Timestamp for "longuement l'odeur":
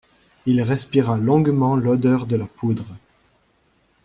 1.19-2.25